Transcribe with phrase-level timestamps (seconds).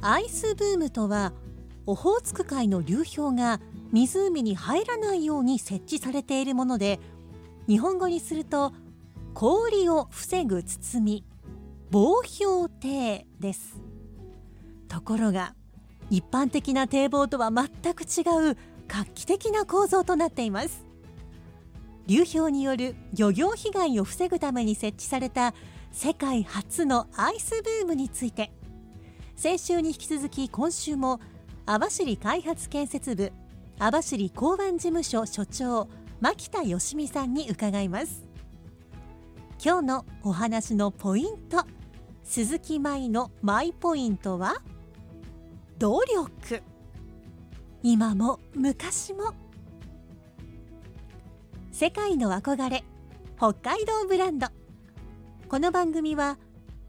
[0.00, 1.32] アイスブームとは
[1.86, 3.60] オホーツク海の流氷が
[3.92, 7.00] 湖に入らないように設置されているもので
[7.66, 8.72] 日本語にすると
[9.34, 11.24] 氷を防ぐ包み
[11.90, 13.80] 防氷堤です。
[14.88, 15.54] ところが
[16.10, 20.84] 一般的な堤防とは全く違う画期的な構造となっています。
[22.06, 25.54] 流氷による漁業被害を防ぐために設置された
[25.92, 28.52] 世界初のアイスブームについて
[29.38, 31.20] 先週に引き続き今週も
[31.64, 33.30] 網走開発建設部
[33.78, 35.88] 網走港湾事務所所長
[36.20, 38.26] 牧田義美さんに伺います。
[39.64, 41.64] 今日のお話のポイント
[42.24, 44.60] 鈴木舞のマイポイントは
[45.78, 46.64] 努力。
[47.84, 49.34] 今も昔も。
[51.70, 52.82] 世界の憧れ
[53.36, 54.48] 北海道ブランド。
[55.48, 56.38] この番組は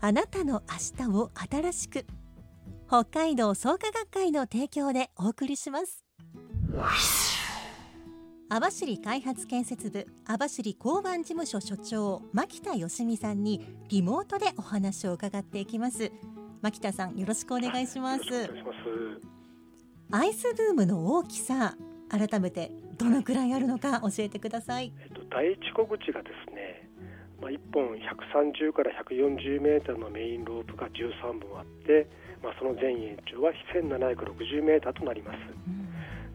[0.01, 0.63] あなたの
[0.97, 2.07] 明日を新しく
[2.89, 6.03] 北海道創価学会の提供でお送りします。
[8.49, 16.11] 網走開発建設部網走港湾事務所所長牧田義美さんにリモートでお話を伺っていきます。
[16.63, 18.23] 牧田さんよろしくお願いします。
[18.25, 19.21] よろしくお願いし
[20.09, 20.23] ます。
[20.23, 21.75] アイスブームの大きさ
[22.09, 24.91] 改めてどのくらいあるのか教えてください。
[24.99, 26.58] えっと、第一小口がですね、
[27.49, 32.07] まあ、1本130から140メーターのメインロープが13本あって、
[32.43, 35.37] まあ、その全延長は1760メーターとなります。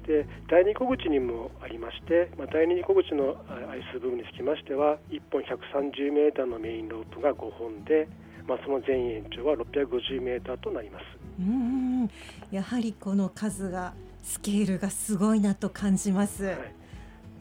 [0.06, 8.06] で第二小口にもありまして、まあ、第二小口のあアイスブームにつきましては1本130メーターのメインロープが5本で、
[8.46, 11.04] まあ、その全延長は650メーターとなります。
[11.38, 12.10] うん
[12.50, 16.56] やはりこの数がスケールがすごいなと感じます、はい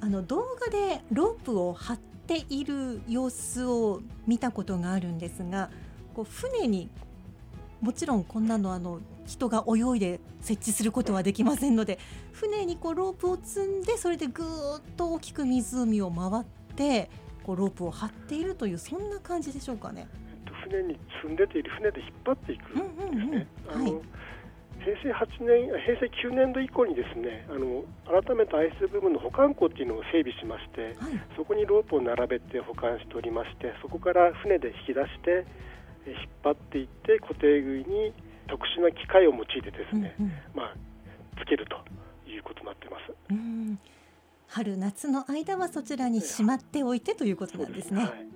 [0.04, 5.70] あの動画でロープを張っている様子を見たことがあるんですが
[6.14, 6.90] こう船に
[7.82, 12.00] もちろんこんなのあの人が泳いで設置することはできませんので
[12.32, 16.46] 船にこうロープを積んでそれでぐーっと大きく湖を回っ
[16.76, 17.10] て
[17.44, 20.08] こうロープを張っているというそんな感じでしょうかね。
[20.30, 22.88] えっと船に積んでている船で引っ張っていくんですね。
[23.00, 24.02] うんうんうんあのはい
[24.84, 31.20] 平成8年平成9年度以降にですねあの改めてアイスブームの保管庫っていうのを整備しましてはい。
[31.36, 35.46] そこにロープを並べて保管しておりましてそこから船で引き出して
[36.06, 38.14] え引っ張っていって固定具に
[38.48, 40.32] 特殊な機械を用いてですね、うんうん。
[40.54, 40.76] まあ、
[41.40, 41.78] つけると
[42.30, 43.14] いうことになってます。
[43.30, 43.80] うん。
[44.48, 48.04] 春夏の間はそちらにしまっておいてということなんですね。
[48.04, 48.33] はい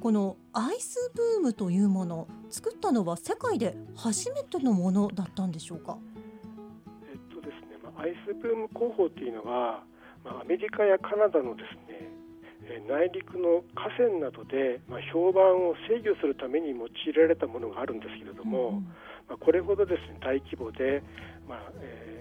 [0.00, 5.98] このアイスブームというもの作ったのは世界で初めてのものだったんでしょうか？
[7.12, 9.84] えっとですね、まあ、アイスブーム工法っていうのは、
[10.24, 12.08] まあ、アメリカやカナダのですね
[12.64, 18.84] えー内陸の河川などで、まあ、評判を制御するために用いられたものがあるんですけれども、うん
[19.28, 21.02] まあ、これほどですね大規模で、
[21.46, 22.20] まあえー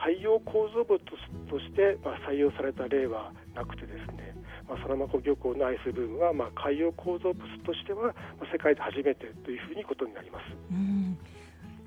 [0.00, 1.16] 海洋構造物と
[1.50, 4.32] として、まあ、採用された例はなくてですね、
[4.68, 8.12] まあ、サラマ湖漁港のアイスブームは、まあ、海洋構造物としては、ま
[8.42, 10.44] あ、世界で初めてというふうにことになります。
[10.70, 11.18] うん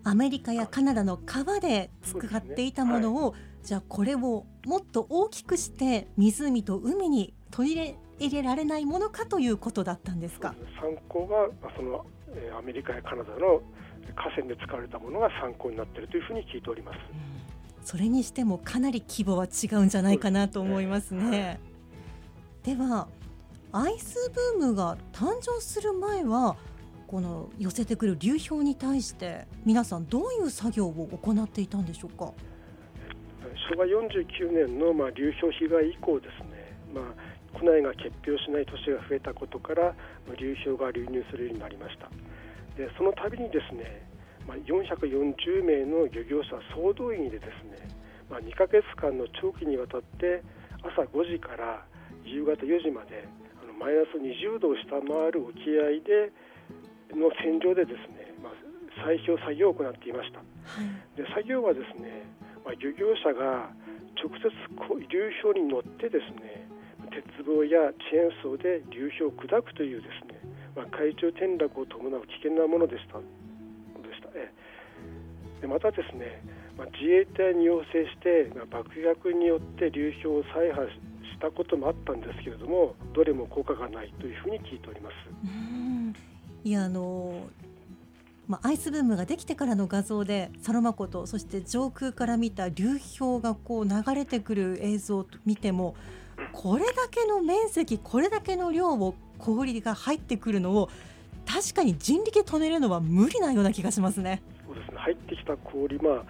[0.04, 10.56] アメリカやカナダの川で使っていたものを、じゃあこれをもっと大きくして湖と海に取り入れられないものかということだったんですか？
[10.82, 13.62] 参考がまあその、えーアメリカやカナダの
[14.16, 16.98] 河川で使われたものが参考になっているというふうに聞いております。
[17.84, 21.60] それにしてもかなり規模は違うんじゃないかなと思いますね。
[22.64, 23.08] では
[23.72, 26.56] アイスブームが誕生する前は
[27.08, 32.34] この寄せてくる流氷に対して皆さんどういう作業を行っていたんでしょうか？
[33.70, 39.94] 昭和49年のまあ流氷被害以降ですね、まあ、国内が結氷しない年が増えたことから
[40.28, 42.10] まあ流氷が流入するようになりました
[42.78, 44.08] でその度にですね、
[44.48, 47.90] まあ、440名の漁業者総動員でですね、
[48.30, 50.44] まあ、2ヶ月間の長期にわたって
[50.84, 51.84] 朝5時から
[52.26, 53.28] 夕方4時まで
[53.62, 56.32] あのマイナス20度を下回る沖合で
[57.16, 58.54] の戦場でですね、まあ、
[59.08, 60.40] 砕氷作業を行っていました。
[61.16, 62.24] で作業はですね、
[62.64, 63.70] まあ、漁業者が
[64.16, 64.54] 直接
[65.10, 66.68] 流氷に乗ってですね
[67.12, 70.40] 鉄棒やチェーンソーで流氷を砕くというですね、
[70.76, 73.26] まあ、海中転落を伴う危険なものでしたで
[74.16, 74.52] した、え
[75.60, 76.42] でまたですね、
[76.78, 80.88] まあ、自衛隊に要請して、まあ、爆薬によって流氷を再破
[81.42, 85.14] したこともあったんですけれどもどれも効果がないというふうに聞いております。
[86.64, 87.48] いやあの
[88.48, 95.96] まあ、アイスブームができてからの画像でサロマ湖とそして上空から見た流氷がこう流れてくる映像を見ても
[96.52, 100.90] これだけの面積これだけの量を氷が入ってくるのを
[101.46, 104.42] 確かに人力で止めるのは無理なような気がしますね。
[104.68, 106.24] そうですね入ってきた氷、まあ、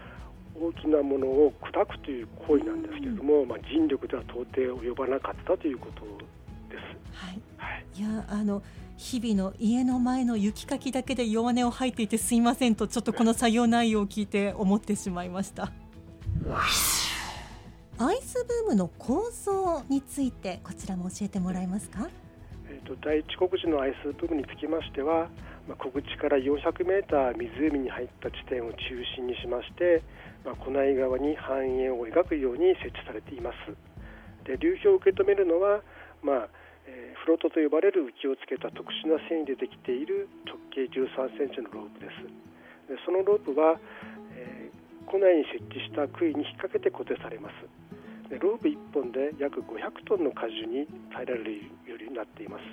[0.59, 6.01] 大きなものを砕くという行為なんですけれども、うん、まあ、人力では到底及ばなかったということ
[6.69, 7.15] です。
[7.15, 8.61] はい、はい、いやあの
[8.97, 15.71] 日々の家の前の雪かきだけで弱音を吐いていてすいませんとちょっとこの作業内容を聞いて思ってしまいました。
[17.97, 22.09] アイスブームの構造についてこちらも教えてもらえますか？
[22.83, 25.29] ーと、第一国地のアイスブームにつきましては、
[25.67, 28.77] まあ、小口から400メーター湖に入った地点を中
[29.15, 30.03] 心にしまして、
[30.43, 33.73] まあ、湖内側に半円を描くように設置されています。
[34.45, 35.81] で流氷を受け止めるのは、
[36.23, 36.49] まあ
[36.87, 42.25] えー、フロートと呼ばれる浮きをつけた特殊な繊維でできている直径13センチのロープです。
[42.89, 43.77] でそのロープは、
[44.33, 47.53] えー、湖内に設置した杭に引っ掛けて固定されます。
[48.39, 51.61] ロープ1本で約500トンの荷重に耐えられるよ
[51.99, 52.63] うになっています。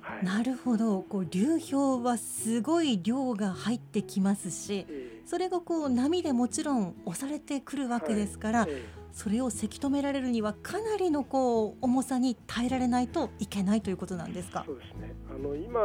[0.00, 1.02] はい、なるほど。
[1.02, 8.70] こう流氷はすごい量が入ってきますし、えー、それがこう波でもちろん押されてくるわけですから、はい。
[8.70, 8.78] えー、
[9.12, 14.64] それをせき止められるにはかなりのこう重さに耐えられないといけないということなんですか？
[14.66, 15.14] そうですね。
[15.34, 15.80] あの今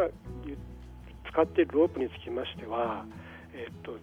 [1.30, 3.06] 使っているロープにつきましては、
[3.54, 3.98] えー、っと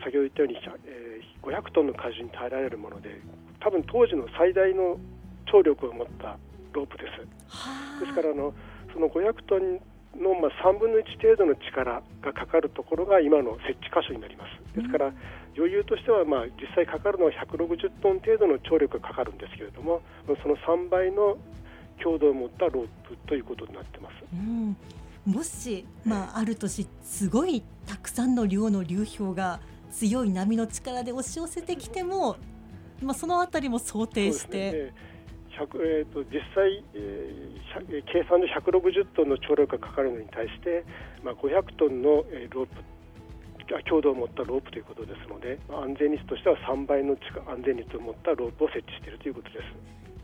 [0.00, 3.20] 先ほど言ったように、えー、500トンの荷重に耐えられるもので
[3.60, 4.98] 多分当時の最大の
[5.46, 6.36] 張力を持った
[6.72, 7.20] ロープです。
[8.00, 8.52] ですからあの
[8.92, 9.80] その500トン
[10.20, 14.76] のまあ3分の1程度の力がかかるところが今の設置箇所になります。
[14.76, 15.12] ですから、
[15.56, 20.02] 余裕としてはまあ実際かかるのは160トン程度の張力がかかるんですけれども、
[20.42, 21.36] その3倍の
[21.98, 24.14] 強度を持ったロープということになってます。
[24.32, 24.76] うん
[25.26, 29.60] もし、まあ、ある年すごいたくさんの量の流氷が
[29.90, 32.36] 強い波の力で押し寄せてきても
[33.02, 34.92] まあ、そのあたりも想定して。
[35.56, 40.84] えーと、実際、えー、計算で160トンの張力がかかるのに対して、
[41.22, 42.82] まあ、500トンの、えー、ロープ
[43.84, 47.16] 強度を持ったロープということですので、まあ、安全率としては3倍の
[47.46, 49.60] 安全率を持ったロープを設置しているということです。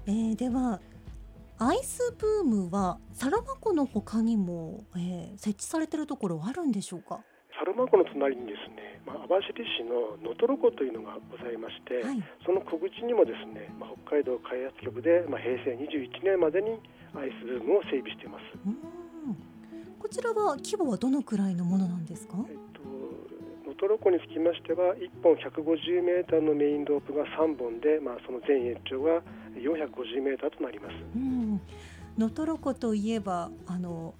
[0.08, 0.80] えー、では
[1.62, 7.20] アイスブームはサラマ湖の他にも、えー、設置されているところあるんでしょうか？
[7.52, 16.80] サルマ湖の隣にですね、まあ、網走市の能取湖というのがございまして、はい、その小口にもですね、まあ、北海道開発局で、まあ、平成21年までに
[17.12, 18.56] アイスブームを整備しています。
[20.00, 22.80] こちらは規模はどのくらいのものなんですか、えっと、
[23.68, 29.20] 能取湖につきましては1本150メーターのメインロープが3本で、まあ、その全延長が
[29.56, 30.94] 450メーターとなります。
[32.18, 34.14] 能取湖といえばあの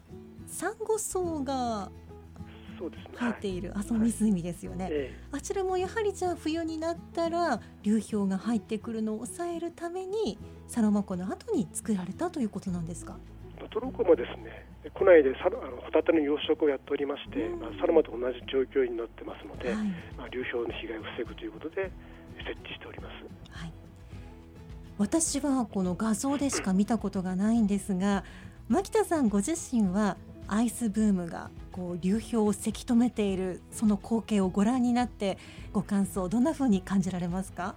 [0.46, 1.90] サンゴ礁が
[3.16, 4.92] 入っている、あその湖ですよね、はい。
[4.94, 13.18] えあちらもやはりじゃあ冬になったら流氷が入ってくるのを抑えるためにサロマ湖の後に作られたということなんですか？
[13.60, 19.76] 能取湖もですね湖内でサあのホタテの養殖をやっておりまして、うん、まあ、サロマと同じ状況になってますので、はい、
[20.16, 21.92] まあ、流氷の被害を防ぐということで
[22.48, 23.20] 設置しております。
[23.52, 23.72] はい、
[25.00, 28.22] 私はこの画像でしか見たことがないんですが
[28.68, 35.38] 牧田さんご自身はアイスブームがこう流氷をせき止めているその光景をご覧になって
[35.72, 37.74] ご感想どんなふうに感じられますか？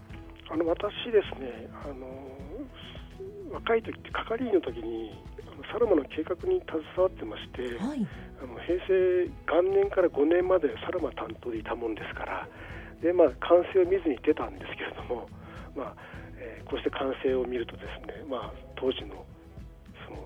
[0.51, 5.12] あの私ですねあの若い時って係員の時に
[5.48, 8.06] あのサルマの計画に携わってまして、はい、
[8.44, 12.50] あの平成元年から5年までサルマ担当でいたもんですから
[13.01, 15.30] で、まあ、完成を見ずに出たんですけれども、
[15.74, 19.25] まあえー、こうして完成を見るとですね、まあ、当時の
[20.05, 20.17] その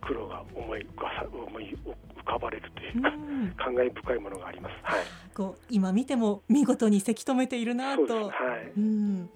[0.00, 1.76] 苦労が思い思い
[2.16, 3.12] 浮かばれるというか、う
[3.56, 4.72] 感慨深いものがあります。
[4.82, 5.04] はい、
[5.34, 8.28] こう今見ても見事にせき止めているなと。
[8.28, 9.30] はい、うん。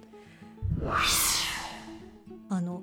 [2.51, 2.83] あの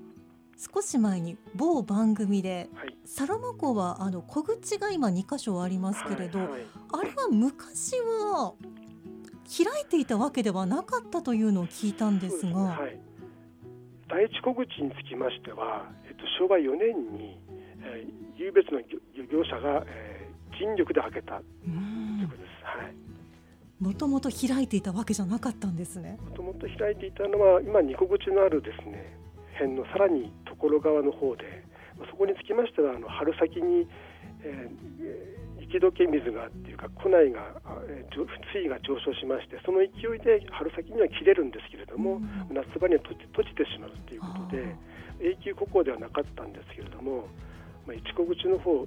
[0.57, 6.49] 少し前に某番組で、はい、サラマ湖はあの小口が今2箇所ありますけれど、はい。
[6.49, 8.53] はい、あれは昔は
[9.45, 12.55] 開いていたわけではなかったというのを聞いたんですが、ね。
[12.55, 12.99] はい、
[14.07, 17.39] 第一小口につきましては、えっと、昭和4年に、
[17.81, 22.63] えー、有別の業者が、えー、尽力で開けたということです。
[22.63, 22.95] はい
[23.75, 26.17] もともと開いていたわけじゃなかったんですね。
[26.23, 29.17] もともと開いていたのは今二個口のあるですね
[29.55, 31.43] 辺のさらに所側の方で
[32.09, 33.87] そこにつきましてはあの春先に、
[34.43, 37.41] えー、雪解け水がっていうか庫内が、
[37.89, 44.75] えー、水位が上昇しましてその勢いで春先には切れるんですけれども、うん、夏場には閉じ閉じてしまうということで
[45.19, 47.27] 永久枯耕ではなかったんですけれども、
[47.87, 48.85] まあ、一小口の方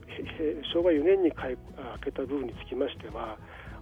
[0.73, 1.57] 昭和4年に開
[2.05, 3.37] けた部分につきましては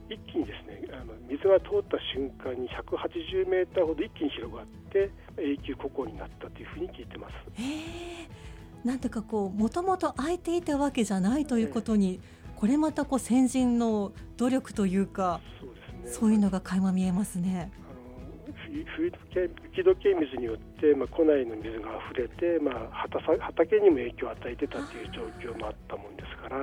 [0.08, 7.34] 一気にですねあの水が通った瞬間に180メーターほど一気に広がって永久枯耕になったというふうに聞いてます。
[8.84, 12.20] なんてかこうもともと空いていたわけじゃないということに、
[12.56, 15.40] これまたこう先人の努力というか
[16.06, 17.70] そうね、いうのが垣間見えますね。
[18.86, 19.10] 吹
[19.74, 26.58] き解け水によって、まあ、湖内の水が溢れて、まあ、畑畑にも影響を与えてたという状況もあったもんですから、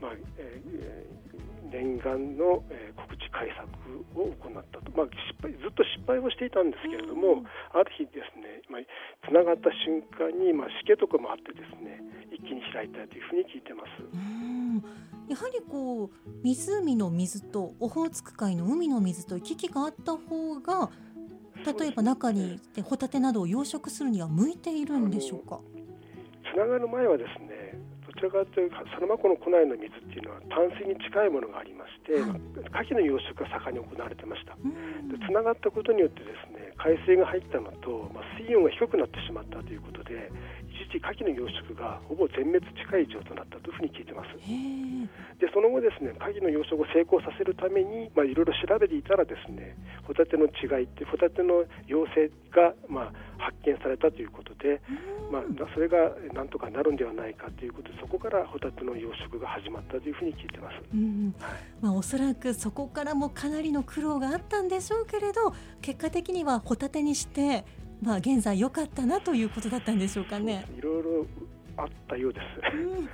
[0.00, 8.82] まあえー、念願の、えー、告知開削を行ったと、まあ、失敗ずっと失敗をしていたんですけれども、ある日ですね、まあ、
[9.28, 12.00] つながった瞬間に、まあ、しけとかもあってですね
[12.32, 14.02] 一気に開いたというふうに聞いてます。
[15.28, 16.10] やはりこう
[16.44, 20.88] 湖の水とオホーツク海の海の水と行き来があった方が
[21.80, 25.58] 例えば中にホタテなどを養殖するには向いているんでしょうか？
[26.54, 27.65] つながる前はですねど
[28.16, 34.56] ちらかというとサルマ湖の湖内の水っていうのは淡水に近いものがありまして、はい、牡蠣の養殖が盛んに行われてました。
[34.56, 40.32] でつながったことによってですね海水が入ったのと、まあ、水温が低くなってしまったということで
[40.72, 44.36] 一時牡蠣の養殖がほぼ全滅近い状となったというふうに聞いてます。
[45.40, 53.25] でその後ですね牡蠣の養殖を成功させるためにまあいろいろ調べていたらですねホタテの違いってホタテの陽性がまあ発
[53.66, 54.80] 見されたということで、
[55.30, 55.42] まあ、
[55.74, 55.96] それが
[56.32, 67.64] なんとかなるんではないかということでそこからホタテの養殖が始まったというふうに聞いてます、うんはい、まあ、おそらくそこからもかなりの苦労があったんでしょうけれど結果的にはホタテにして
[68.02, 70.66] まあ、現在良かったなということだったんでしょうかね。
[70.76, 71.26] いろいろ
[71.78, 72.76] あったようです。
[72.76, 73.08] うん。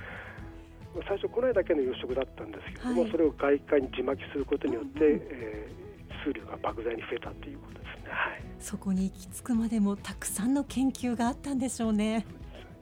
[1.07, 7.82] 最初、このだけの養殖だったんですけども、はい、それを外貨に地巻きすることによって、うんうん、えー、数量が莫大に増えたということ
[8.59, 12.25] そこに行き着くまでもたくさんの研究があったんでしょうね。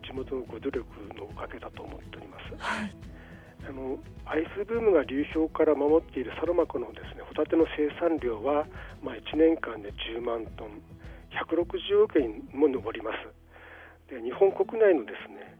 [0.05, 0.85] 地元のご努力
[1.17, 2.55] のおかげだと思っております。
[2.57, 2.95] はい。
[3.67, 8.65] あのアイスブームが流氷から守っているサロマ湖のですねホタテの生産量は、
[9.03, 10.81] まあ、1年間で10万トン
[11.33, 14.13] 160億円も上ります。
[14.13, 15.57] で日本国内のですね、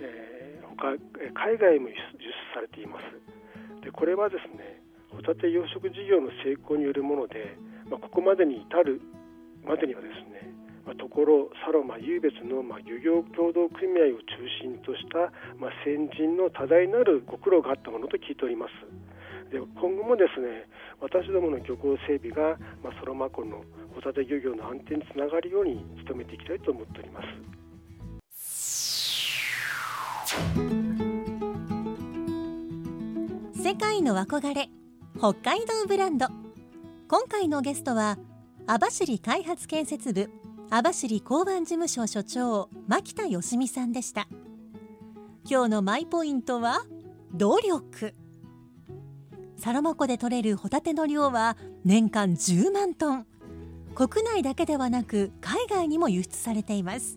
[0.00, 0.94] えー、他
[1.34, 3.82] 海外も輸出されています。
[3.82, 7.56] でこれはですねホタテ養殖事業の成功によるもので、
[7.90, 9.00] まあ、ここまでに至る
[9.64, 10.52] までにはですね、
[10.86, 18.72] まあ、ところサロマ湧別の、まあ、漁業協同組合を中心とした、まあ、先人の多大なるご苦労があったものと聞いております。
[19.50, 20.68] で今後もですね
[21.00, 23.64] 私どもの漁港整備が、まあ、ソロマ湖の
[23.94, 27.26] ホタテ漁業の安定につながるように努めていきたいと思っております。
[33.62, 34.68] 世界の憧れ
[35.18, 36.47] 北海道ブランド。
[37.10, 38.18] 今回のゲストは
[38.66, 40.28] 網走開発建設部
[40.68, 44.28] 網走交番事務所所長牧田よしみさんでした。
[45.48, 46.82] 今日のマイポイントは
[47.32, 48.14] 努力。
[49.56, 53.26] サロマ湖で取れるホタテの量は年間10万トン。
[53.94, 57.16] 国内だけではなく海外にも輸出されています。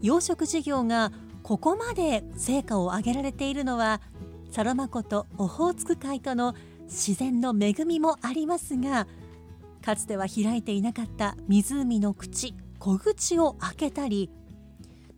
[0.00, 4.00] 養殖事業がここまで成果を上げられているのは
[4.50, 6.54] サロマ湖とオホーツク海との
[6.94, 9.08] 自然の恵みもありますが
[9.84, 14.30] かつては開いていなかった湖の口小口を開けたり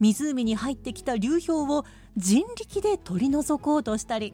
[0.00, 1.84] 湖に入ってきた流氷を
[2.16, 4.32] 人力で取り除こうとしたり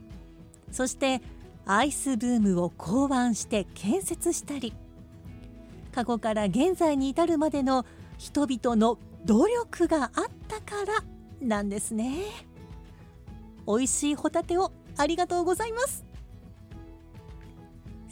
[0.71, 1.21] そして
[1.67, 4.73] アイスブームを考案して建設したり
[5.93, 7.85] 過去から現在に至るまでの
[8.19, 10.11] 人々の努力があっ
[10.49, 11.05] たから
[11.47, 12.23] なんですね。
[13.67, 16.12] 美味しいホタテをありがとうございます。